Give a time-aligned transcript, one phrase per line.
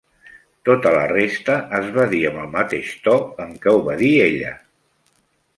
[0.69, 3.15] Toda la resta es va dir amb el mateix to
[3.47, 4.59] en què ho va dir ella.